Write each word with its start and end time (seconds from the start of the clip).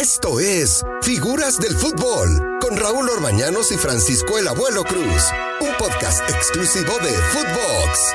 Esto 0.00 0.40
es 0.40 0.82
Figuras 1.02 1.60
del 1.60 1.72
Fútbol 1.72 2.58
con 2.62 2.74
Raúl 2.74 3.10
Orbañanos 3.10 3.70
y 3.70 3.76
Francisco 3.76 4.38
el 4.38 4.48
Abuelo 4.48 4.82
Cruz, 4.82 5.24
un 5.60 5.74
podcast 5.76 6.22
exclusivo 6.30 6.94
de 7.00 7.10
Footbox. 7.10 8.14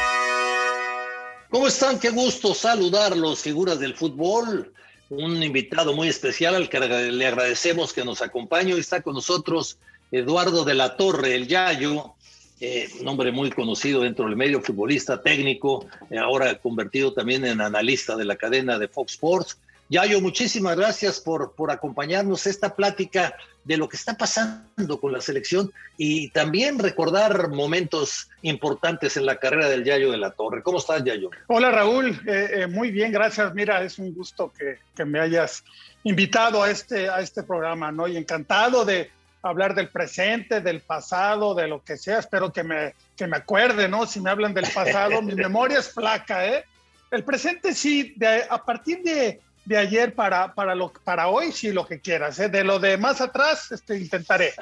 ¿Cómo 1.51 1.67
están? 1.67 1.99
Qué 1.99 2.09
gusto 2.09 2.55
saludarlos, 2.55 3.41
figuras 3.41 3.79
del 3.79 3.93
fútbol. 3.93 4.73
Un 5.11 5.43
invitado 5.43 5.93
muy 5.93 6.07
especial 6.07 6.55
al 6.55 6.69
que 6.69 6.79
le 6.79 7.27
agradecemos 7.27 7.93
que 7.93 8.03
nos 8.03 8.23
acompañe. 8.23 8.75
Está 8.75 9.03
con 9.03 9.13
nosotros 9.13 9.77
Eduardo 10.11 10.65
de 10.65 10.73
la 10.73 10.97
Torre, 10.97 11.35
el 11.35 11.47
Yayo, 11.47 12.15
eh, 12.61 12.89
un 12.99 13.07
hombre 13.07 13.31
muy 13.31 13.51
conocido 13.51 14.01
dentro 14.01 14.25
del 14.25 14.35
medio 14.35 14.59
futbolista 14.59 15.21
técnico, 15.21 15.85
eh, 16.09 16.17
ahora 16.17 16.57
convertido 16.57 17.13
también 17.13 17.45
en 17.45 17.61
analista 17.61 18.15
de 18.15 18.25
la 18.25 18.37
cadena 18.37 18.79
de 18.79 18.87
Fox 18.87 19.11
Sports. 19.11 19.59
Yayo, 19.87 20.19
muchísimas 20.19 20.75
gracias 20.75 21.19
por, 21.19 21.53
por 21.53 21.69
acompañarnos 21.69 22.47
esta 22.47 22.75
plática 22.75 23.35
de 23.65 23.77
lo 23.77 23.87
que 23.87 23.97
está 23.97 24.15
pasando 24.15 24.99
con 24.99 25.11
la 25.11 25.21
selección 25.21 25.71
y 25.97 26.29
también 26.29 26.79
recordar 26.79 27.49
momentos 27.49 28.29
importantes 28.41 29.17
en 29.17 29.25
la 29.25 29.37
carrera 29.37 29.69
del 29.69 29.83
Yayo 29.83 30.11
de 30.11 30.17
la 30.17 30.31
Torre. 30.31 30.63
¿Cómo 30.63 30.79
estás, 30.79 31.03
Yayo? 31.03 31.29
Hola, 31.47 31.71
Raúl. 31.71 32.19
Eh, 32.27 32.49
eh, 32.53 32.67
muy 32.67 32.89
bien, 32.89 33.11
gracias. 33.11 33.53
Mira, 33.53 33.83
es 33.83 33.99
un 33.99 34.13
gusto 34.13 34.51
que, 34.57 34.79
que, 34.95 35.05
me 35.05 35.19
hayas 35.19 35.63
invitado 36.03 36.63
a 36.63 36.71
este, 36.71 37.09
a 37.09 37.19
este 37.19 37.43
programa, 37.43 37.91
¿no? 37.91 38.07
Y 38.07 38.17
encantado 38.17 38.85
de 38.85 39.11
hablar 39.41 39.75
del 39.75 39.89
presente, 39.89 40.61
del 40.61 40.81
pasado, 40.81 41.53
de 41.53 41.67
lo 41.67 41.83
que 41.83 41.97
sea. 41.97 42.19
Espero 42.19 42.51
que 42.51 42.63
me, 42.63 42.95
que 43.15 43.27
me 43.27 43.37
acuerde, 43.37 43.87
¿no? 43.87 44.07
Si 44.07 44.19
me 44.19 44.31
hablan 44.31 44.53
del 44.53 44.67
pasado, 44.71 45.21
mi 45.21 45.35
memoria 45.35 45.79
es 45.79 45.89
flaca, 45.89 46.47
¿eh? 46.47 46.65
El 47.11 47.23
presente 47.23 47.73
sí, 47.73 48.13
de, 48.17 48.43
a 48.49 48.57
partir 48.63 49.01
de 49.03 49.39
de 49.65 49.77
ayer 49.77 50.13
para, 50.13 50.53
para, 50.53 50.75
lo, 50.75 50.93
para 51.03 51.27
hoy, 51.27 51.51
sí, 51.51 51.71
lo 51.71 51.85
que 51.87 51.99
quieras. 51.99 52.39
¿eh? 52.39 52.49
De 52.49 52.63
lo 52.63 52.79
de 52.79 52.97
más 52.97 53.21
atrás, 53.21 53.71
este, 53.71 53.97
intentaré. 53.97 54.53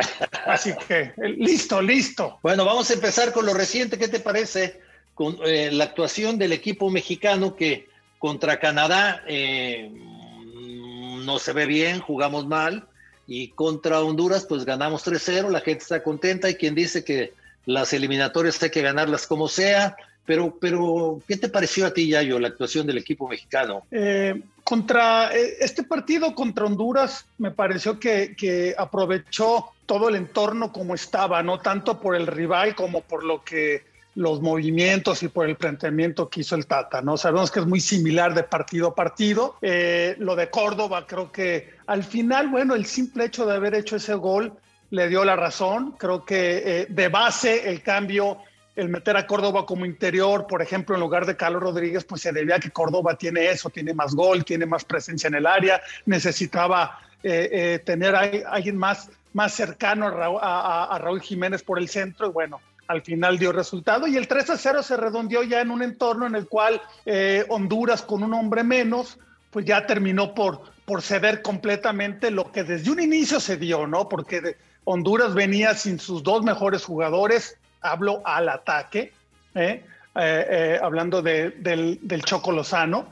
Así 0.47 0.73
que, 0.87 1.13
eh, 1.17 1.29
listo, 1.37 1.81
listo. 1.81 2.39
Bueno, 2.41 2.65
vamos 2.65 2.89
a 2.89 2.93
empezar 2.93 3.31
con 3.31 3.45
lo 3.45 3.53
reciente. 3.53 3.97
¿Qué 3.97 4.07
te 4.07 4.19
parece 4.19 4.81
con 5.13 5.37
eh, 5.45 5.69
la 5.71 5.85
actuación 5.85 6.37
del 6.37 6.53
equipo 6.53 6.89
mexicano 6.89 7.55
que 7.55 7.87
contra 8.17 8.59
Canadá 8.59 9.21
eh, 9.27 9.91
no 9.91 11.39
se 11.39 11.53
ve 11.53 11.65
bien, 11.65 11.99
jugamos 11.99 12.47
mal, 12.47 12.87
y 13.27 13.49
contra 13.49 14.01
Honduras, 14.01 14.45
pues 14.47 14.65
ganamos 14.65 15.05
3-0, 15.05 15.49
la 15.49 15.61
gente 15.61 15.83
está 15.83 16.03
contenta, 16.03 16.49
y 16.49 16.55
quien 16.55 16.75
dice 16.75 17.03
que 17.03 17.33
las 17.65 17.93
eliminatorias 17.93 18.61
hay 18.61 18.69
que 18.69 18.81
ganarlas 18.81 19.27
como 19.27 19.47
sea. 19.47 19.95
Pero, 20.25 20.57
pero, 20.59 21.19
¿qué 21.27 21.37
te 21.37 21.49
pareció 21.49 21.85
a 21.85 21.93
ti, 21.93 22.07
Yayo, 22.07 22.39
la 22.39 22.47
actuación 22.47 22.87
del 22.87 22.97
equipo 22.97 23.27
mexicano? 23.27 23.83
Eh, 23.91 24.41
contra 24.63 25.35
eh, 25.35 25.57
este 25.59 25.83
partido 25.83 26.33
contra 26.33 26.65
Honduras, 26.65 27.25
me 27.37 27.51
pareció 27.51 27.99
que, 27.99 28.35
que, 28.37 28.73
aprovechó 28.77 29.73
todo 29.85 30.07
el 30.07 30.15
entorno 30.15 30.71
como 30.71 30.95
estaba, 30.95 31.43
no 31.43 31.59
tanto 31.59 31.99
por 31.99 32.15
el 32.15 32.27
rival 32.27 32.73
como 32.73 33.01
por 33.01 33.23
lo 33.25 33.43
que 33.43 33.83
los 34.15 34.41
movimientos 34.41 35.23
y 35.23 35.27
por 35.27 35.49
el 35.49 35.55
planteamiento 35.55 36.29
que 36.29 36.41
hizo 36.41 36.55
el 36.55 36.67
Tata, 36.67 37.01
¿no? 37.01 37.17
Sabemos 37.17 37.49
que 37.51 37.59
es 37.59 37.65
muy 37.65 37.79
similar 37.79 38.33
de 38.33 38.43
partido 38.43 38.89
a 38.89 38.95
partido. 38.95 39.55
Eh, 39.61 40.15
lo 40.19 40.35
de 40.35 40.49
Córdoba, 40.49 41.05
creo 41.07 41.31
que 41.31 41.71
al 41.87 42.03
final, 42.03 42.49
bueno, 42.49 42.75
el 42.75 42.85
simple 42.85 43.25
hecho 43.25 43.45
de 43.45 43.55
haber 43.55 43.73
hecho 43.73 43.95
ese 43.95 44.13
gol 44.13 44.53
le 44.91 45.07
dio 45.07 45.25
la 45.25 45.35
razón. 45.35 45.95
Creo 45.97 46.23
que 46.23 46.63
eh, 46.65 46.85
de 46.89 47.07
base 47.07 47.69
el 47.69 47.81
cambio 47.81 48.37
el 48.75 48.89
meter 48.89 49.17
a 49.17 49.27
Córdoba 49.27 49.65
como 49.65 49.85
interior, 49.85 50.47
por 50.47 50.61
ejemplo, 50.61 50.95
en 50.95 51.01
lugar 51.01 51.25
de 51.25 51.37
Carlos 51.37 51.61
Rodríguez, 51.61 52.03
pues 52.05 52.21
se 52.21 52.31
debía 52.31 52.55
a 52.55 52.59
que 52.59 52.71
Córdoba 52.71 53.15
tiene 53.15 53.49
eso, 53.49 53.69
tiene 53.69 53.93
más 53.93 54.15
gol, 54.15 54.43
tiene 54.43 54.65
más 54.65 54.83
presencia 54.83 55.27
en 55.27 55.35
el 55.35 55.45
área, 55.45 55.81
necesitaba 56.05 56.99
eh, 57.21 57.49
eh, 57.51 57.79
tener 57.79 58.15
a, 58.15 58.21
alguien 58.49 58.77
más, 58.77 59.09
más 59.33 59.53
cercano 59.53 60.07
a 60.07 60.11
Raúl, 60.11 61.01
Raúl, 61.01 61.21
Jiménez 61.21 61.63
por 61.63 61.77
el 61.77 61.87
centro 61.87 62.27
y 62.27 62.31
bueno. 62.31 62.61
Al 62.85 63.01
final 63.01 63.39
dio 63.39 63.53
resultado 63.53 64.07
y 64.07 64.17
el 64.17 64.27
3 64.27 64.49
a 64.49 64.57
0 64.57 64.83
se 64.83 64.97
redondeó 64.97 65.41
ya 65.43 65.61
en 65.61 65.71
un 65.71 65.81
entorno 65.81 66.27
en 66.27 66.35
el 66.35 66.47
cual 66.47 66.81
eh, 67.05 67.45
Honduras, 67.47 68.01
con 68.01 68.23
un 68.23 68.33
hombre 68.33 68.61
menos, 68.61 69.17
pues 69.51 69.65
ya 69.65 69.87
terminó 69.87 70.33
por, 70.33 70.61
por 70.85 71.01
ceder 71.01 71.41
completamente 71.41 72.29
lo 72.29 72.51
que 72.51 72.65
desde 72.65 72.91
un 72.91 72.99
inicio 72.99 73.39
se 73.39 73.55
dio, 73.55 73.87
¿no? 73.87 74.09
Porque 74.09 74.57
Honduras 74.83 75.33
venía 75.33 75.73
sin 75.75 75.97
sus 75.97 76.23
dos 76.23 76.43
mejores 76.43 76.83
jugadores, 76.83 77.57
hablo 77.83 78.21
al 78.25 78.49
ataque, 78.49 79.13
¿eh? 79.53 79.83
Eh, 80.15 80.47
eh, 80.49 80.79
hablando 80.81 81.21
de, 81.21 81.49
del, 81.51 81.99
del, 82.01 82.21
Choco 82.23 82.51
Lozano. 82.51 83.07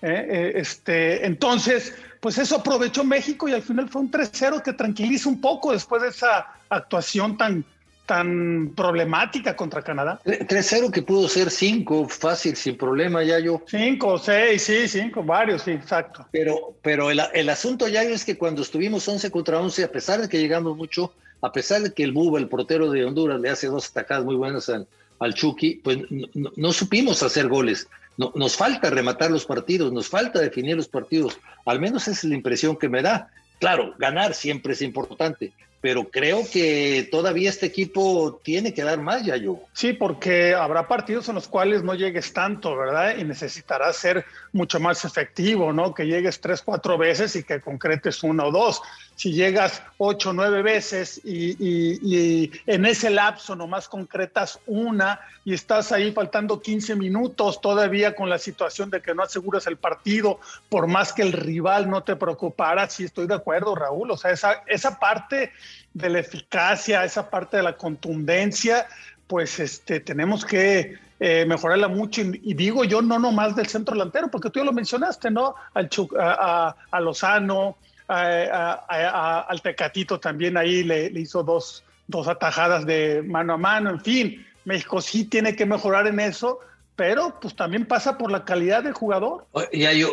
este, 0.00 1.26
entonces, 1.26 1.94
pues 2.20 2.38
eso 2.38 2.56
aprovechó 2.56 3.04
México 3.04 3.48
y 3.48 3.52
al 3.52 3.62
final 3.62 3.88
fue 3.88 4.02
un 4.02 4.10
3-0 4.10 4.62
que 4.62 4.72
tranquiliza 4.72 5.28
un 5.28 5.40
poco 5.40 5.72
después 5.72 6.00
de 6.02 6.08
esa 6.08 6.46
actuación 6.70 7.36
tan, 7.36 7.64
tan 8.06 8.72
problemática 8.74 9.54
contra 9.54 9.82
Canadá. 9.82 10.20
3-0 10.24 10.90
que 10.90 11.02
pudo 11.02 11.28
ser 11.28 11.50
5, 11.50 12.08
fácil, 12.08 12.56
sin 12.56 12.78
problema, 12.78 13.22
Yayo. 13.22 13.62
5, 13.66 14.18
6, 14.18 14.62
sí, 14.62 14.88
5, 14.88 15.22
varios, 15.24 15.62
sí, 15.62 15.72
exacto. 15.72 16.26
Pero, 16.32 16.74
pero 16.80 17.10
el, 17.10 17.20
el 17.34 17.50
asunto, 17.50 17.86
Yayo, 17.88 18.14
es 18.14 18.24
que 18.24 18.38
cuando 18.38 18.62
estuvimos 18.62 19.06
11 19.06 19.30
contra 19.30 19.60
11, 19.60 19.84
a 19.84 19.92
pesar 19.92 20.22
de 20.22 20.28
que 20.30 20.38
llegamos 20.38 20.74
mucho, 20.74 21.12
a 21.40 21.52
pesar 21.52 21.82
de 21.82 21.92
que 21.92 22.02
el 22.02 22.12
Buba, 22.12 22.38
el 22.38 22.48
portero 22.48 22.90
de 22.90 23.04
Honduras, 23.04 23.40
le 23.40 23.50
hace 23.50 23.68
dos 23.68 23.88
atacadas 23.90 24.24
muy 24.24 24.34
buenas 24.34 24.68
al, 24.68 24.86
al 25.18 25.34
pues 25.82 25.98
no, 26.10 26.50
no, 26.56 26.72
supimos 26.72 27.22
hacer 27.22 27.48
goles. 27.48 27.88
No, 28.16 28.32
nos 28.34 28.56
falta 28.56 28.90
rematar 28.90 29.30
los 29.30 29.44
partidos, 29.44 29.92
nos 29.92 30.08
falta 30.08 30.40
definir 30.40 30.76
los 30.76 30.88
partidos. 30.88 31.38
Al 31.64 31.80
menos 31.80 32.02
esa 32.08 32.12
es 32.12 32.24
la 32.24 32.34
impresión 32.34 32.76
que 32.76 32.88
me 32.88 33.02
da. 33.02 33.30
Claro, 33.60 33.94
ganar 33.98 34.34
siempre 34.34 34.72
es 34.72 34.82
importante, 34.82 35.52
pero 35.80 36.08
creo 36.10 36.42
que 36.50 37.08
todavía 37.10 37.50
este 37.50 37.66
equipo 37.66 38.40
tiene 38.42 38.74
que 38.74 38.82
dar 38.82 38.98
más, 38.98 39.24
ya 39.24 39.36
yo. 39.36 39.60
Sí, 39.72 39.92
porque 39.92 40.54
habrá 40.54 40.88
partidos 40.88 41.28
en 41.28 41.36
los 41.36 41.46
cuales 41.46 41.84
no 41.84 41.94
llegues 41.94 42.32
tanto, 42.32 42.76
¿verdad? 42.76 43.16
Y 43.16 43.24
necesitarás 43.24 43.96
ser 43.96 44.24
mucho 44.52 44.80
más 44.80 45.04
efectivo, 45.04 45.72
¿no? 45.72 45.94
Que 45.94 46.06
llegues 46.06 46.40
tres, 46.40 46.62
cuatro 46.62 46.98
veces 46.98 47.36
y 47.36 47.44
que 47.44 47.60
concretes 47.60 48.24
uno 48.24 48.46
o 48.46 48.50
dos. 48.50 48.82
Si 49.14 49.32
llegas 49.32 49.82
ocho, 49.98 50.32
nueve 50.32 50.62
veces 50.62 51.20
y, 51.24 51.50
y, 51.58 51.98
y 52.02 52.50
en 52.66 52.84
ese 52.84 53.10
lapso 53.10 53.54
nomás 53.54 53.88
concretas 53.88 54.58
una 54.66 55.20
y 55.44 55.54
estás 55.54 55.92
ahí 55.92 56.12
faltando 56.12 56.60
15 56.60 56.94
minutos 56.96 57.60
todavía 57.60 58.14
con 58.14 58.28
la 58.28 58.38
situación 58.38 58.90
de 58.90 59.00
que 59.00 59.14
no 59.14 59.22
aseguras 59.22 59.66
el 59.66 59.76
partido, 59.76 60.40
por 60.68 60.86
más 60.86 61.12
que 61.12 61.22
el 61.22 61.32
rival 61.32 61.88
no 61.88 62.02
te 62.02 62.16
preocupara, 62.16 62.88
sí 62.90 63.04
estoy 63.04 63.26
de 63.26 63.34
acuerdo, 63.34 63.74
Raúl. 63.74 64.10
O 64.10 64.16
sea, 64.16 64.30
esa, 64.30 64.62
esa 64.66 64.98
parte 64.98 65.52
de 65.94 66.10
la 66.10 66.20
eficacia, 66.20 67.04
esa 67.04 67.28
parte 67.28 67.56
de 67.56 67.62
la 67.62 67.76
contundencia, 67.76 68.86
pues 69.26 69.58
este, 69.60 70.00
tenemos 70.00 70.44
que 70.44 70.96
eh, 71.20 71.44
mejorarla 71.46 71.88
mucho. 71.88 72.22
Y, 72.22 72.40
y, 72.44 72.54
digo 72.54 72.84
yo, 72.84 73.02
no 73.02 73.18
nomás 73.18 73.56
del 73.56 73.66
centro 73.66 73.94
delantero, 73.94 74.30
porque 74.30 74.50
tú 74.50 74.60
ya 74.60 74.64
lo 74.64 74.72
mencionaste, 74.72 75.30
¿no? 75.30 75.54
Al 75.74 75.90
a, 76.18 77.00
Lozano, 77.00 77.76
a, 78.08 79.46
al 79.48 79.62
Tecatito 79.62 80.20
también 80.20 80.56
ahí 80.56 80.84
le, 80.84 81.10
le 81.10 81.20
hizo 81.20 81.42
dos, 81.42 81.84
dos 82.06 82.28
atajadas 82.28 82.86
de 82.86 83.22
mano 83.24 83.54
a 83.54 83.58
mano, 83.58 83.90
en 83.90 84.00
fin. 84.00 84.46
México 84.64 85.00
sí 85.00 85.24
tiene 85.24 85.56
que 85.56 85.66
mejorar 85.66 86.06
en 86.06 86.20
eso, 86.20 86.60
pero 86.94 87.38
pues 87.40 87.56
también 87.56 87.86
pasa 87.86 88.18
por 88.18 88.30
la 88.30 88.44
calidad 88.44 88.82
del 88.82 88.92
jugador. 88.92 89.46
Ya 89.72 89.92
yo, 89.92 90.10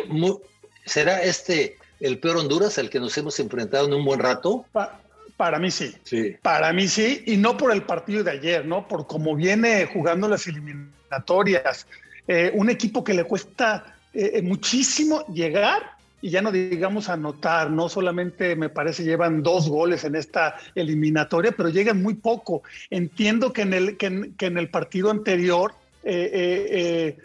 ¿será 0.84 1.22
este 1.22 1.76
el 2.00 2.18
peor 2.18 2.38
Honduras 2.38 2.78
al 2.78 2.90
que 2.90 3.00
nos 3.00 3.16
hemos 3.18 3.38
enfrentado 3.38 3.86
en 3.86 3.94
un 3.94 4.04
buen 4.04 4.20
rato? 4.20 4.64
Pa 4.72 5.00
para 5.36 5.58
mí 5.58 5.70
sí. 5.70 5.94
sí. 6.02 6.36
Para 6.42 6.72
mí 6.72 6.88
sí, 6.88 7.22
y 7.26 7.36
no 7.36 7.56
por 7.56 7.72
el 7.72 7.82
partido 7.82 8.24
de 8.24 8.32
ayer, 8.32 8.64
¿no? 8.64 8.88
Por 8.88 9.06
cómo 9.06 9.36
viene 9.36 9.86
jugando 9.86 10.28
las 10.28 10.46
eliminatorias. 10.46 11.86
Eh, 12.28 12.50
un 12.54 12.70
equipo 12.70 13.04
que 13.04 13.14
le 13.14 13.24
cuesta 13.24 13.96
eh, 14.12 14.42
muchísimo 14.42 15.26
llegar 15.26 15.96
y 16.22 16.30
ya 16.30 16.42
no 16.42 16.50
digamos 16.50 17.08
anotar, 17.08 17.70
no 17.70 17.88
solamente 17.88 18.56
me 18.56 18.68
parece 18.68 19.04
llevan 19.04 19.42
dos 19.42 19.68
goles 19.68 20.04
en 20.04 20.16
esta 20.16 20.56
eliminatoria, 20.74 21.52
pero 21.52 21.68
llegan 21.68 22.02
muy 22.02 22.14
poco. 22.14 22.62
Entiendo 22.90 23.52
que 23.52 23.62
en 23.62 23.74
el, 23.74 23.96
que 23.96 24.06
en, 24.06 24.34
que 24.34 24.46
en 24.46 24.58
el 24.58 24.70
partido 24.70 25.10
anterior 25.10 25.74
eh, 26.02 26.30
eh, 26.32 26.66
eh, 26.70 27.18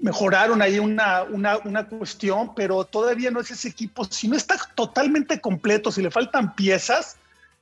mejoraron 0.00 0.62
ahí 0.62 0.78
una, 0.78 1.24
una, 1.24 1.58
una, 1.58 1.86
cuestión, 1.86 2.54
pero 2.54 2.84
todavía 2.84 3.30
no 3.30 3.40
es 3.40 3.50
ese 3.50 3.68
equipo. 3.68 4.04
Si 4.04 4.28
no 4.28 4.36
está 4.36 4.56
totalmente 4.74 5.40
completo, 5.40 5.90
si 5.90 6.02
le 6.02 6.10
faltan 6.10 6.54
piezas, 6.54 7.16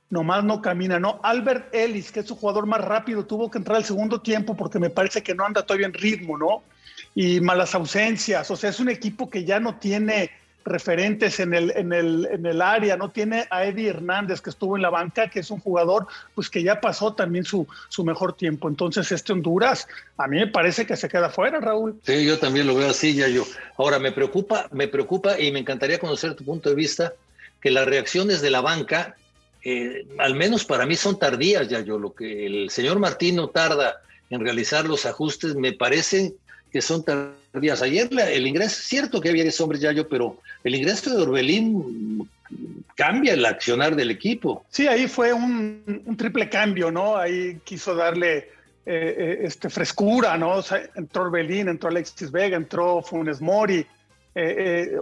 nomás 0.09 0.43
no 0.43 0.61
camina, 0.61 0.99
¿no? 0.99 1.19
Albert 1.23 1.73
Ellis, 1.73 2.11
que 2.11 2.21
es 2.21 2.27
su 2.27 2.35
jugador 2.35 2.65
más 2.65 2.81
rápido, 2.81 3.25
tuvo 3.25 3.51
que 3.51 3.57
entrar 3.57 3.77
al 3.77 3.85
segundo 3.85 4.21
tiempo 4.21 4.55
porque 4.55 4.79
me 4.79 4.89
parece 4.89 5.21
que 5.21 5.35
no 5.35 5.45
anda 5.45 5.63
todavía 5.63 5.87
en 5.87 5.93
ritmo, 5.93 6.37
¿no? 6.37 6.63
Y 7.13 7.41
malas 7.41 7.75
ausencias, 7.75 8.49
o 8.49 8.55
sea, 8.55 8.69
es 8.69 8.79
un 8.79 8.89
equipo 8.89 9.29
que 9.29 9.43
ya 9.43 9.59
no 9.59 9.75
tiene 9.77 10.31
referentes 10.67 11.39
en 11.39 11.53
el, 11.53 11.71
en, 11.75 11.93
el, 11.93 12.27
en 12.31 12.45
el 12.45 12.61
área, 12.61 12.97
no 12.97 13.09
tiene 13.09 13.47
a 13.49 13.65
Eddie 13.65 13.89
Hernández 13.89 14.41
que 14.41 14.49
estuvo 14.49 14.75
en 14.75 14.81
la 14.81 14.89
banca, 14.89 15.29
que 15.29 15.39
es 15.39 15.49
un 15.49 15.59
jugador 15.59 16.07
pues 16.35 16.49
que 16.49 16.61
ya 16.61 16.79
pasó 16.81 17.13
también 17.13 17.45
su, 17.45 17.67
su 17.89 18.03
mejor 18.03 18.33
tiempo. 18.33 18.67
Entonces 18.67 19.11
este 19.11 19.33
Honduras 19.33 19.87
a 20.17 20.27
mí 20.27 20.37
me 20.37 20.47
parece 20.47 20.85
que 20.85 20.95
se 20.95 21.09
queda 21.09 21.29
fuera, 21.29 21.59
Raúl. 21.59 21.99
Sí, 22.03 22.25
yo 22.25 22.37
también 22.37 22.67
lo 22.67 22.75
veo 22.75 22.89
así, 22.89 23.15
ya 23.15 23.27
yo. 23.27 23.45
Ahora 23.77 23.97
me 23.97 24.11
preocupa, 24.11 24.67
me 24.71 24.87
preocupa 24.87 25.39
y 25.39 25.51
me 25.51 25.59
encantaría 25.59 25.99
conocer 25.99 26.35
tu 26.35 26.43
punto 26.43 26.69
de 26.69 26.75
vista 26.75 27.13
que 27.61 27.71
las 27.71 27.85
reacciones 27.85 28.41
de 28.41 28.51
la 28.51 28.61
banca, 28.61 29.15
eh, 29.69 30.07
al 30.19 30.33
menos 30.33 30.63
para 30.63 30.85
mí 30.85 30.95
son 30.95 31.19
tardías, 31.19 31.67
ya 31.67 31.81
yo, 31.81 31.99
lo 31.99 32.13
que 32.13 32.45
el 32.45 32.69
señor 32.69 32.99
Martino 32.99 33.49
tarda 33.49 34.01
en 34.29 34.39
realizar 34.39 34.85
los 34.85 35.05
ajustes, 35.05 35.55
me 35.55 35.73
parecen 35.73 36.33
que 36.71 36.81
son 36.81 37.03
tardías. 37.03 37.81
Ayer 37.81 38.07
el 38.17 38.47
ingreso, 38.47 38.69
es 38.69 38.87
cierto 38.87 39.19
que 39.19 39.27
había 39.27 39.43
10 39.43 39.59
hombres 39.59 39.81
ya 39.81 39.91
yo, 39.91 40.07
pero 40.07 40.39
el 40.63 40.73
ingreso 40.73 41.13
de 41.13 41.21
Orbelín 41.21 42.29
cambia 42.95 43.33
el 43.33 43.45
accionar 43.45 43.97
del 43.97 44.09
equipo. 44.09 44.63
Sí, 44.69 44.87
ahí 44.87 45.05
fue 45.05 45.33
un, 45.33 46.15
triple 46.17 46.47
cambio, 46.47 46.89
¿no? 46.89 47.17
Ahí 47.17 47.59
quiso 47.65 47.93
darle 47.93 48.37
eh, 48.37 48.45
eh, 48.85 49.39
este, 49.41 49.69
frescura, 49.69 50.37
¿no? 50.37 50.63
entró 50.95 51.23
Orbelín, 51.23 51.67
entró 51.67 51.89
Alexis 51.89 52.31
Vega, 52.31 52.55
entró 52.55 53.01
Funes 53.01 53.41
Mori, 53.41 53.85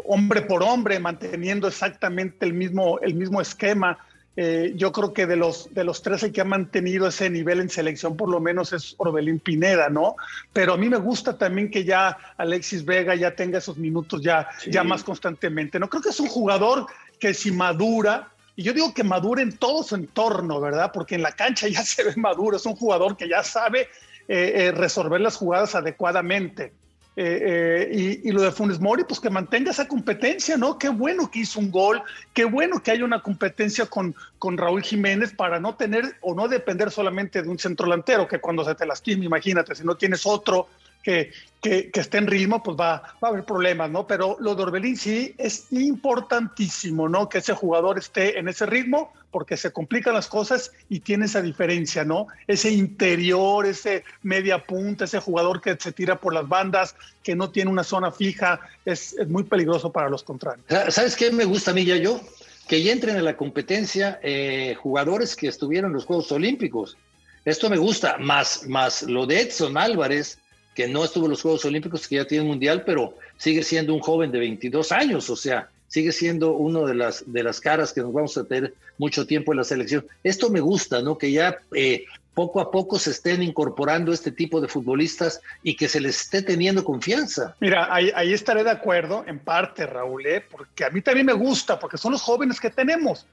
hombre 0.06 0.42
por 0.42 0.64
hombre, 0.64 0.98
manteniendo 1.00 1.68
exactamente 1.68 2.48
el 2.48 2.54
mismo, 2.54 3.00
el 3.02 3.14
mismo 3.14 3.40
esquema. 3.40 4.00
Eh, 4.38 4.74
yo 4.76 4.92
creo 4.92 5.14
que 5.14 5.26
de 5.28 5.38
los, 5.38 5.74
de 5.74 5.86
los 5.86 6.02
tres 6.02 6.24
el 6.24 6.34
que 6.34 6.42
ha 6.42 6.46
mantenido 6.46 7.08
ese 7.08 7.30
nivel 7.30 7.62
en 7.62 7.70
selección 7.70 8.18
por 8.18 8.30
lo 8.30 8.42
menos 8.42 8.74
es 8.74 8.94
Orbelín 8.98 9.40
Pineda, 9.40 9.88
¿no? 9.88 10.18
Pero 10.52 10.74
a 10.74 10.78
mí 10.78 10.90
me 10.90 10.98
gusta 10.98 11.38
también 11.38 11.72
que 11.72 11.86
ya 11.86 12.18
Alexis 12.36 12.84
Vega 12.84 13.16
ya 13.16 13.34
tenga 13.34 13.60
esos 13.60 13.78
minutos 13.78 14.22
ya, 14.22 14.50
ya 14.70 14.84
más 14.84 15.06
constantemente, 15.06 15.80
¿no? 15.80 15.90
Creo 15.90 16.02
que 16.02 16.10
es 16.10 16.20
un 16.20 16.28
jugador 16.28 16.86
que 17.18 17.34
si 17.34 17.52
madura, 17.52 18.30
y 18.58 18.64
yo 18.64 18.74
digo 18.74 18.94
que 18.94 19.06
madura 19.06 19.42
en 19.42 19.58
todo 19.58 19.84
su 19.84 19.96
entorno, 19.96 20.60
¿verdad? 20.60 20.92
Porque 20.94 21.16
en 21.16 21.22
la 21.22 21.32
cancha 21.32 21.70
ya 21.70 21.82
se 21.86 22.04
ve 22.04 22.14
maduro, 22.18 22.58
es 22.58 22.66
un 22.66 22.76
jugador 22.76 23.16
que 23.16 23.30
ya 23.30 23.42
sabe 23.42 23.88
eh, 24.28 24.54
eh, 24.56 24.72
resolver 24.72 25.22
las 25.22 25.38
jugadas 25.38 25.76
adecuadamente. 25.76 26.74
Eh, 27.18 27.88
eh, 27.94 28.22
y, 28.24 28.32
lo 28.32 28.42
de 28.42 28.52
Funes 28.52 28.82
Mori, 28.82 29.06
pues 29.06 29.22
que 29.22 29.30
mantenga 29.30 29.72
esa 29.72 29.88
competencia, 29.88 30.58
¿no? 30.58 30.78
Qué 30.78 30.90
bueno 30.90 31.32
que 31.32 31.40
hizo 31.40 31.62
un 31.62 31.72
gol, 31.72 32.02
qué 32.34 32.44
bueno 32.44 32.84
que 32.84 32.92
haya 32.92 33.06
una 33.06 33.22
competencia 33.22 33.86
con, 33.86 34.14
con 34.38 34.58
Raúl 34.58 34.84
Jiménez 34.84 35.34
para 35.34 35.60
no 35.60 35.76
tener 35.76 36.18
o 36.20 36.36
no 36.36 36.50
depender 36.50 36.92
solamente 36.92 37.42
de 37.42 37.48
un 37.48 37.58
centro 37.58 37.86
delantero, 37.86 38.28
que 38.28 38.40
cuando 38.40 38.66
se 38.66 38.76
te 38.76 38.86
lastima, 38.86 39.24
imagínate, 39.24 39.76
si 39.76 39.86
no 39.86 39.96
tienes 39.96 40.26
otro 40.26 40.68
que, 41.06 41.32
que, 41.62 41.92
esté 41.94 42.18
en 42.18 42.28
ritmo, 42.28 42.64
pues 42.64 42.76
va, 42.76 43.04
va, 43.24 43.28
a 43.28 43.32
haber 43.32 43.44
problemas, 43.44 43.92
¿no? 43.92 44.08
Pero 44.08 44.38
lo 44.40 44.56
de 44.56 44.64
Orbelín 44.64 44.98
sí 44.98 45.36
es 45.38 45.68
importantísimo, 45.72 47.08
¿no? 47.08 47.30
Que 47.30 47.38
ese 47.38 47.54
jugador 47.54 48.00
esté 48.00 48.40
en 48.40 48.48
ese 48.48 48.66
ritmo, 48.66 49.14
porque 49.30 49.56
se 49.56 49.72
complican 49.72 50.16
las 50.16 50.28
cosas 50.28 50.72
y 50.90 51.02
tiene 51.02 51.26
esa 51.26 51.42
diferencia, 51.42 52.04
¿no? 52.04 52.28
Ese 52.48 52.72
interior, 52.72 53.66
ese 53.68 54.04
media 54.24 54.64
punta, 54.64 55.06
ese 55.06 55.20
jugador 55.20 55.62
que 55.62 55.78
se 55.80 55.92
tira 55.92 56.20
por 56.20 56.34
las 56.34 56.48
bandas, 56.48 56.96
que 57.22 57.36
no 57.36 57.52
tiene 57.52 57.70
una 57.70 57.84
zona 57.84 58.12
fija, 58.12 58.60
es, 58.84 59.14
es 59.14 59.28
muy 59.28 59.44
peligroso 59.44 59.92
para 59.92 60.10
los 60.10 60.24
contrarios. 60.24 60.66
¿Sabes 60.90 61.16
qué 61.16 61.32
me 61.32 61.46
gusta 61.46 61.72
a 61.72 61.74
mí 61.76 61.86
ya 61.86 61.98
yo? 61.98 62.20
Que 62.68 62.82
ya 62.82 62.92
entren 62.92 63.16
en 63.16 63.26
la 63.26 63.38
competencia 63.38 64.20
eh, 64.24 64.76
jugadores 64.82 65.36
que 65.36 65.48
estuvieron 65.48 65.92
en 65.92 65.96
los 65.96 66.06
Juegos 66.06 66.32
Olímpicos. 66.32 66.98
Esto 67.44 67.70
me 67.70 67.78
gusta, 67.78 68.18
más, 68.18 68.68
más 68.68 69.04
lo 69.04 69.28
de 69.28 69.42
Edson 69.42 69.78
Álvarez, 69.78 70.40
que 70.76 70.88
no 70.88 71.06
estuvo 71.06 71.26
en 71.26 71.32
los 71.32 71.42
Juegos 71.42 71.66
Olímpicos, 71.66 72.08
que 72.08 72.18
ya 72.18 72.26
tiene 72.26 72.44
mundial, 72.46 72.84
pero 72.86 73.16
sigue 73.38 73.64
siendo 73.64 73.94
un 73.94 74.02
joven 74.02 74.32
de 74.32 74.40
22 74.40 74.92
años, 74.92 75.30
o 75.30 75.36
sea, 75.36 75.70
sigue 75.88 76.12
siendo 76.12 76.52
uno 76.52 76.86
de 76.86 76.94
las, 76.94 77.24
de 77.32 77.44
las 77.44 77.62
caras 77.62 77.94
que 77.94 78.02
nos 78.02 78.12
vamos 78.12 78.38
a 78.38 78.44
tener 78.44 78.74
mucho 78.98 79.26
tiempo 79.26 79.54
en 79.54 79.60
la 79.60 79.64
selección. 79.64 80.06
Esto 80.24 80.50
me 80.50 80.60
gusta, 80.60 81.02
¿no? 81.02 81.18
Que 81.18 81.32
ya 81.32 81.58
eh, 81.74 82.04
poco 82.34 82.60
a 82.60 82.70
poco 82.72 83.00
se 83.00 83.12
estén 83.12 83.42
incorporando 83.42 84.12
este 84.12 84.32
tipo 84.32 84.60
de 84.60 84.68
futbolistas 84.68 85.40
y 85.64 85.78
que 85.78 85.88
se 85.88 86.02
les 86.02 86.20
esté 86.20 86.42
teniendo 86.42 86.84
confianza. 86.84 87.56
Mira, 87.62 87.88
ahí, 87.94 88.12
ahí 88.14 88.34
estaré 88.34 88.66
de 88.66 88.72
acuerdo 88.72 89.24
en 89.28 89.40
parte, 89.40 89.86
Raúl, 89.86 90.26
¿eh? 90.26 90.44
porque 90.52 90.84
a 90.84 90.90
mí 90.90 91.02
también 91.02 91.26
me 91.26 91.34
gusta, 91.34 91.80
porque 91.80 91.98
son 91.98 92.12
los 92.12 92.22
jóvenes 92.22 92.60
que 92.60 92.70
tenemos 92.70 93.26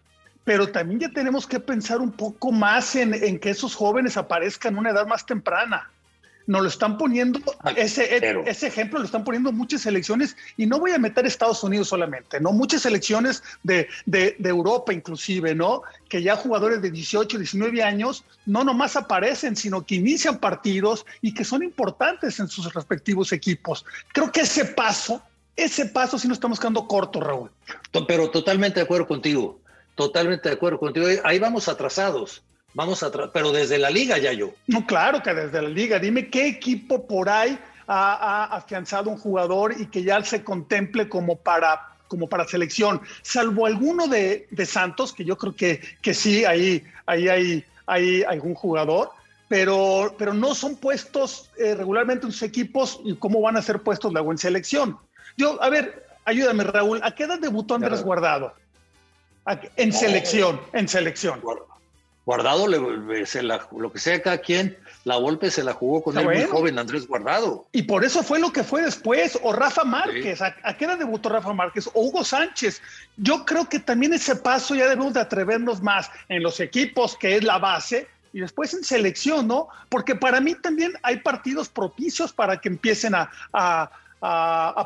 pero 0.44 0.68
también 0.70 0.98
ya 0.98 1.08
tenemos 1.08 1.46
que 1.46 1.60
pensar 1.60 2.00
un 2.00 2.10
poco 2.10 2.50
más 2.50 2.96
en, 2.96 3.14
en, 3.14 3.38
que 3.38 3.50
esos 3.50 3.76
jóvenes 3.76 4.16
aparezcan 4.16 4.74
a 4.74 4.80
una 4.80 4.90
edad 4.90 5.06
más 5.06 5.24
temprana 5.24 5.88
nos 6.46 6.62
lo 6.62 6.68
están 6.68 6.98
poniendo, 6.98 7.40
ese, 7.76 8.16
ese 8.46 8.66
ejemplo 8.66 8.98
lo 8.98 9.04
están 9.04 9.24
poniendo 9.24 9.52
muchas 9.52 9.82
selecciones, 9.82 10.36
y 10.56 10.66
no 10.66 10.78
voy 10.78 10.92
a 10.92 10.98
meter 10.98 11.26
Estados 11.26 11.62
Unidos 11.62 11.88
solamente, 11.88 12.40
¿no? 12.40 12.52
Muchas 12.52 12.82
selecciones 12.82 13.42
de, 13.62 13.88
de, 14.06 14.36
Europa 14.42 14.92
inclusive, 14.92 15.54
¿no? 15.54 15.82
Que 16.08 16.22
ya 16.22 16.36
jugadores 16.36 16.82
de 16.82 16.90
18, 16.90 17.38
19 17.38 17.82
años 17.82 18.24
no 18.46 18.64
nomás 18.64 18.96
aparecen, 18.96 19.56
sino 19.56 19.84
que 19.84 19.96
inician 19.96 20.38
partidos 20.38 21.06
y 21.20 21.34
que 21.34 21.44
son 21.44 21.62
importantes 21.62 22.38
en 22.40 22.48
sus 22.48 22.72
respectivos 22.74 23.32
equipos. 23.32 23.84
Creo 24.12 24.30
que 24.30 24.40
ese 24.40 24.64
paso, 24.64 25.22
ese 25.56 25.86
paso 25.86 26.18
sí 26.18 26.28
nos 26.28 26.36
estamos 26.36 26.58
quedando 26.58 26.86
corto, 26.86 27.20
Raúl. 27.20 27.50
Pero 28.06 28.30
totalmente 28.30 28.80
de 28.80 28.84
acuerdo 28.84 29.06
contigo, 29.06 29.60
totalmente 29.94 30.48
de 30.48 30.54
acuerdo 30.54 30.78
contigo. 30.78 31.06
Ahí 31.24 31.38
vamos 31.38 31.68
atrasados. 31.68 32.42
Vamos 32.74 33.02
a 33.02 33.10
pero 33.32 33.52
desde 33.52 33.78
la 33.78 33.90
liga 33.90 34.18
ya 34.18 34.32
yo. 34.32 34.52
No, 34.66 34.86
claro 34.86 35.22
que 35.22 35.34
desde 35.34 35.60
la 35.60 35.68
liga. 35.68 35.98
Dime 35.98 36.28
qué 36.28 36.46
equipo 36.46 37.06
por 37.06 37.28
ahí 37.28 37.58
ha, 37.86 38.44
afianzado 38.44 39.10
un 39.10 39.18
jugador 39.18 39.74
y 39.78 39.86
que 39.86 40.02
ya 40.02 40.22
se 40.24 40.42
contemple 40.42 41.08
como 41.08 41.36
para 41.36 41.88
como 42.08 42.28
para 42.28 42.46
selección, 42.46 43.00
salvo 43.22 43.64
alguno 43.64 44.06
de, 44.06 44.46
Santos, 44.66 45.14
que 45.14 45.24
yo 45.24 45.38
creo 45.38 45.56
que, 45.56 45.80
que 46.02 46.12
sí, 46.12 46.44
ahí, 46.44 46.84
ahí 47.06 47.26
hay, 47.26 47.64
hay 47.86 48.22
algún 48.24 48.52
jugador, 48.52 49.12
pero, 49.48 50.14
pero 50.18 50.34
no 50.34 50.54
son 50.54 50.76
puestos 50.76 51.50
eh, 51.56 51.74
regularmente 51.74 52.26
en 52.26 52.32
sus 52.32 52.42
equipos 52.42 53.00
y 53.02 53.16
cómo 53.16 53.40
van 53.40 53.56
a 53.56 53.62
ser 53.62 53.82
puestos 53.82 54.12
luego 54.12 54.30
en 54.30 54.36
selección. 54.36 54.98
Yo, 55.38 55.62
a 55.62 55.70
ver, 55.70 56.06
ayúdame, 56.26 56.64
Raúl, 56.64 57.00
¿a 57.02 57.14
qué 57.14 57.24
edad 57.24 57.38
debutó 57.38 57.76
Andrés 57.76 58.02
Guardado? 58.02 58.52
En 59.76 59.90
selección, 59.94 60.60
en 60.74 60.88
selección. 60.88 61.40
Guardado, 62.24 62.68
le, 62.68 63.26
se 63.26 63.42
la, 63.42 63.66
lo 63.76 63.92
que 63.92 63.98
sea 63.98 64.22
cada 64.22 64.38
quien, 64.38 64.78
la 65.04 65.16
golpe 65.16 65.50
se 65.50 65.64
la 65.64 65.72
jugó 65.72 66.04
con 66.04 66.16
el 66.16 66.24
muy 66.24 66.44
joven 66.44 66.78
Andrés 66.78 67.08
Guardado. 67.08 67.66
Y 67.72 67.82
por 67.82 68.04
eso 68.04 68.22
fue 68.22 68.38
lo 68.38 68.52
que 68.52 68.62
fue 68.62 68.82
después, 68.82 69.36
o 69.42 69.52
Rafa 69.52 69.82
Márquez, 69.82 70.40
¿a, 70.40 70.76
qué 70.76 70.84
edad 70.84 70.98
debutó 70.98 71.30
Rafa 71.30 71.52
Márquez? 71.52 71.88
O 71.88 72.02
Hugo 72.02 72.22
Sánchez. 72.22 72.80
Yo 73.16 73.44
creo 73.44 73.68
que 73.68 73.80
también 73.80 74.12
ese 74.12 74.36
paso 74.36 74.76
ya 74.76 74.84
debemos 74.84 75.14
de 75.14 75.20
atrevernos 75.20 75.82
más 75.82 76.10
en 76.28 76.44
los 76.44 76.60
equipos, 76.60 77.16
que 77.16 77.36
es 77.36 77.42
la 77.42 77.58
base, 77.58 78.06
y 78.32 78.40
después 78.40 78.72
en 78.72 78.84
selección, 78.84 79.48
¿no? 79.48 79.68
Porque 79.88 80.14
para 80.14 80.40
mí 80.40 80.54
también 80.54 80.92
hay 81.02 81.18
partidos 81.18 81.68
propicios 81.68 82.32
para 82.32 82.60
que 82.60 82.68
empiecen 82.68 83.16
a, 83.16 83.30
a, 83.52 83.90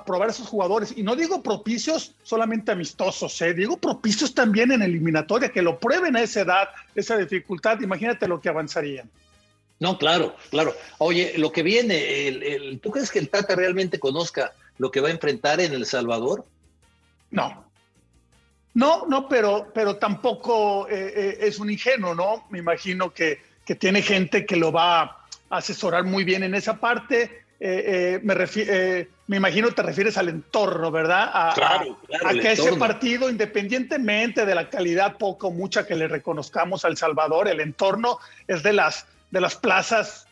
probar 0.06 0.30
esos 0.30 0.48
jugadores. 0.48 0.94
Y 0.96 1.02
no 1.02 1.14
digo 1.14 1.42
propicios 1.42 2.14
solamente 2.22 2.72
amistosos, 2.72 3.40
¿eh? 3.42 3.52
digo 3.52 3.76
propicios 3.76 4.34
también 4.34 4.72
en 4.72 4.80
eliminatoria, 4.80 5.50
que 5.50 5.60
lo 5.60 5.78
prueben 5.78 6.16
a 6.16 6.22
esa 6.22 6.40
edad, 6.40 6.68
esa 6.94 7.18
dificultad. 7.18 7.80
Imagínate 7.80 8.26
lo 8.26 8.40
que 8.40 8.48
avanzarían. 8.48 9.10
No, 9.78 9.98
claro, 9.98 10.34
claro. 10.50 10.74
Oye, 10.98 11.34
lo 11.36 11.52
que 11.52 11.62
viene, 11.62 12.28
el, 12.28 12.80
¿tú 12.80 12.90
crees 12.90 13.10
que 13.10 13.18
el 13.18 13.28
Tata 13.28 13.54
realmente 13.54 14.00
conozca 14.00 14.54
lo 14.78 14.90
que 14.90 15.00
va 15.00 15.08
a 15.08 15.12
enfrentar 15.12 15.60
en 15.60 15.74
El 15.74 15.84
Salvador? 15.84 16.46
No. 17.30 17.66
No, 18.72 19.04
no, 19.06 19.28
pero, 19.28 19.70
pero 19.74 19.96
tampoco 19.96 20.88
eh, 20.88 21.12
eh, 21.14 21.38
es 21.40 21.58
un 21.58 21.70
ingenuo, 21.70 22.14
¿no? 22.14 22.46
Me 22.48 22.58
imagino 22.58 23.12
que, 23.12 23.40
que 23.66 23.74
tiene 23.74 24.00
gente 24.00 24.46
que 24.46 24.56
lo 24.56 24.72
va 24.72 25.02
a 25.02 25.26
asesorar 25.50 26.04
muy 26.04 26.24
bien 26.24 26.42
en 26.42 26.54
esa 26.54 26.80
parte 26.80 27.45
eh, 27.58 28.18
eh, 28.18 28.20
me, 28.22 28.34
eh, 28.56 29.08
me 29.28 29.38
imagino 29.38 29.70
te 29.72 29.82
refieres 29.82 30.18
al 30.18 30.28
entorno, 30.28 30.90
¿verdad? 30.90 31.30
A, 31.32 31.54
claro, 31.54 31.98
a, 32.24 32.32
que 32.32 32.52
ese 32.52 32.76
partido, 32.76 33.30
independientemente 33.30 34.44
de 34.44 34.54
la 34.54 34.68
calidad 34.68 35.16
poco 35.16 35.48
o 35.48 35.50
mucha 35.50 35.86
que 35.86 35.94
le 35.94 36.06
reconozcamos 36.06 36.84
al 36.84 36.98
Salvador, 36.98 37.48
el 37.48 37.60
entorno 37.60 38.18
es 38.46 38.62
de 38.62 38.74
las, 38.74 39.06
de 39.30 39.40
las 39.40 39.56
plazas 39.56 40.26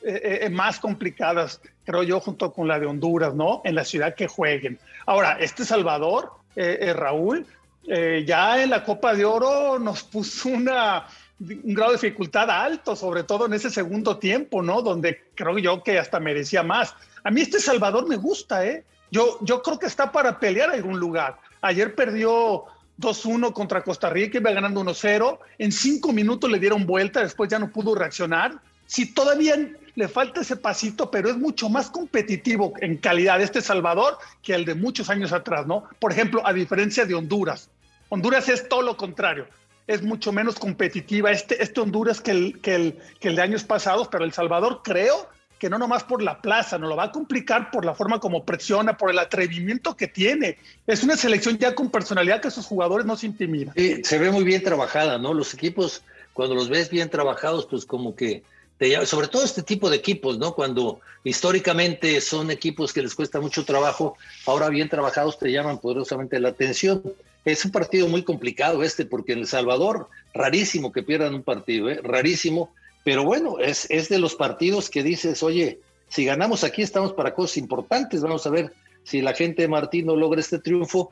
más 0.50 0.78
complicadas, 0.78 1.62
creo 1.85 2.02
yo, 2.02 2.21
junto 2.21 2.52
con 2.52 2.69
la 2.69 2.78
de 2.78 2.87
Honduras, 2.87 3.35
¿no? 3.35 3.62
En 3.64 3.75
la 3.75 3.85
ciudad 3.85 4.14
que 4.14 4.28
jueguen. 4.28 4.78
Ahora, 5.07 5.38
este 5.40 5.64
Salvador, 5.64 6.33
Raúl, 6.54 7.47
ya 7.87 8.62
en 8.62 8.71
la 8.71 8.85
Copa 8.85 9.14
de 9.14 9.25
Oro 9.25 9.78
nos 9.78 10.02
puso 10.02 10.50
una 10.50 11.07
un 11.41 11.75
grado 11.75 11.93
de 11.93 11.99
dificultad 11.99 12.50
alto, 12.50 12.95
sobre 12.95 13.25
todo 13.25 13.47
en 13.47 13.55
ese 13.55 13.71
segundo 13.71 14.19
tiempo, 14.19 14.62
¿no? 14.62 14.83
Donde 14.83 15.25
creo 15.35 15.59
yo 15.59 15.83
que 15.83 15.99
hasta 15.99 16.21
merecía 16.21 16.62
más. 16.62 16.95
A 17.25 17.31
mí 17.31 17.41
este 17.41 17.59
Salvador 17.59 18.09
me 18.09 18.17
gusta, 18.17 18.64
¿eh? 18.67 18.85
Yo, 19.11 19.38
yo 19.43 19.62
creo 19.62 19.79
que 19.79 19.87
está 19.87 20.12
para 20.12 20.38
pelear 20.38 20.71
algún 20.71 20.99
lugar. 20.99 21.38
Ayer 21.61 21.95
perdió 21.95 22.64
2-1 23.00 23.53
contra 23.53 23.83
Costa 23.83 24.11
Rica, 24.11 24.38
iba 24.38 24.53
ganando 24.53 24.83
1-0. 24.83 25.38
En 25.59 25.73
cinco 25.73 26.12
minutos 26.12 26.50
le 26.50 26.59
dieron 26.59 26.87
vuelta, 26.87 27.21
después 27.21 27.50
ya 27.50 27.59
no 27.59 27.71
pudo 27.71 27.95
reaccionar. 27.95 28.61
Si 28.87 29.12
todavía 29.12 29.57
le 29.95 30.09
falta 30.09 30.41
ese 30.41 30.57
pasito, 30.57 31.11
pero 31.11 31.31
es 31.31 31.37
mucho 31.37 31.69
más 31.69 31.91
competitivo 31.91 32.75
en 32.81 32.97
calidad 32.97 33.41
este 33.41 33.61
Salvador 33.61 34.19
que 34.43 34.55
el 34.55 34.64
de 34.64 34.75
muchos 34.75 35.09
años 35.11 35.33
atrás, 35.33 35.67
¿no? 35.67 35.85
Por 35.99 36.12
ejemplo, 36.12 36.47
a 36.47 36.53
diferencia 36.53 37.05
de 37.07 37.14
Honduras. 37.14 37.71
Honduras 38.09 38.49
es 38.49 38.69
todo 38.69 38.83
lo 38.83 38.97
contrario 38.97 39.47
es 39.87 40.03
mucho 40.03 40.33
menos 40.33 40.57
competitiva 40.57 41.31
este, 41.31 41.62
este 41.62 41.81
Honduras 41.81 42.21
que 42.21 42.31
el, 42.31 42.61
que, 42.61 42.75
el, 42.75 42.99
que 43.21 43.29
el 43.29 43.37
de 43.37 43.43
años 43.43 43.64
pasados, 43.64 44.09
pero 44.09 44.25
El 44.25 44.33
Salvador 44.33 44.81
creo 44.83 45.29
que 45.59 45.71
no 45.71 45.79
nomás 45.79 46.05
por 46.05 46.23
la 46.23 46.43
plaza, 46.43 46.79
nos 46.79 46.88
lo 46.88 46.97
va 46.97 47.05
a 47.05 47.12
complicar 47.12 47.71
por 47.71 47.85
la 47.85 47.95
forma 47.95 48.21
como 48.21 48.45
presiona, 48.45 48.97
por 48.97 49.11
el 49.11 49.19
atrevimiento 49.19 49.97
que 49.97 50.09
tiene. 50.09 50.59
Es 50.87 51.03
una 51.03 51.17
selección 51.17 51.59
ya 51.59 51.75
con 51.75 51.91
personalidad 51.91 52.41
que 52.41 52.50
sus 52.50 52.67
jugadores 52.67 53.07
no 53.07 53.17
se 53.17 53.26
intimidan. 53.26 53.75
Sí, 53.75 54.03
se 54.05 54.19
ve 54.19 54.31
muy 54.31 54.45
bien 54.45 54.62
trabajada, 54.62 55.17
¿no? 55.17 55.33
Los 55.33 55.55
equipos, 55.55 56.03
cuando 56.33 56.55
los 56.55 56.69
ves 56.69 56.91
bien 56.91 57.09
trabajados, 57.09 57.67
pues 57.67 57.87
como 57.87 58.14
que 58.14 58.43
te, 58.79 59.07
sobre 59.07 59.29
todo 59.29 59.45
este 59.45 59.62
tipo 59.62 59.88
de 59.88 59.97
equipos, 59.97 60.38
¿no? 60.38 60.55
Cuando 60.55 61.00
históricamente 61.23 62.21
son 62.21 62.50
equipos 62.50 62.93
que 62.93 63.03
les 63.03 63.14
cuesta 63.14 63.41
mucho 63.41 63.64
trabajo, 63.64 64.17
ahora 64.47 64.69
bien 64.69 64.88
trabajados 64.88 65.38
te 65.38 65.50
llaman 65.50 65.79
poderosamente 65.79 66.41
la 66.41 66.49
atención. 66.50 67.03
Es 67.45 67.65
un 67.65 67.71
partido 67.71 68.09
muy 68.09 68.23
complicado 68.23 68.83
este, 68.83 69.05
porque 69.05 69.33
en 69.33 69.41
El 69.41 69.47
Salvador, 69.47 70.09
rarísimo 70.33 70.93
que 70.93 71.03
pierdan 71.03 71.35
un 71.35 71.43
partido, 71.43 71.91
¿eh? 71.91 72.01
rarísimo 72.03 72.71
pero 73.05 73.23
bueno, 73.23 73.59
es, 73.61 73.87
es 73.91 74.09
de 74.09 74.19
los 74.19 74.35
partidos 74.35 74.89
que 74.89 75.03
dices, 75.03 75.43
oye, 75.43 75.79
si 76.09 76.25
ganamos 76.25 76.65
aquí 76.65 76.83
estamos 76.83 77.13
para 77.13 77.35
cosas 77.35 77.59
importantes. 77.59 78.23
Vamos 78.23 78.47
a 78.47 78.51
ver 78.51 78.73
si 79.05 79.21
la 79.21 79.35
gente 79.35 79.63
de 79.63 79.69
Martino 79.69 80.17
logra 80.17 80.41
este 80.41 80.59
triunfo. 80.59 81.11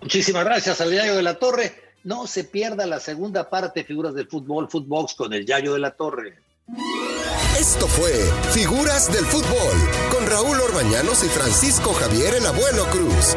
Muchísimas 0.00 0.44
gracias 0.44 0.80
al 0.80 0.92
Yayo 0.92 1.14
de 1.14 1.22
la 1.22 1.38
Torre. 1.38 1.72
No 2.04 2.26
se 2.26 2.44
pierda 2.44 2.86
la 2.86 3.00
segunda 3.00 3.50
parte, 3.50 3.84
Figuras 3.84 4.14
del 4.14 4.28
Fútbol, 4.28 4.70
Footbox 4.70 5.14
con 5.14 5.34
el 5.34 5.44
Yayo 5.44 5.74
de 5.74 5.80
la 5.80 5.90
Torre. 5.90 6.38
Esto 7.60 7.86
fue 7.86 8.12
Figuras 8.52 9.12
del 9.12 9.26
Fútbol 9.26 9.76
con 10.10 10.26
Raúl 10.26 10.60
Orbañanos 10.60 11.24
y 11.24 11.28
Francisco 11.28 11.92
Javier 11.92 12.34
el 12.36 12.46
Abuelo 12.46 12.86
Cruz. 12.90 13.36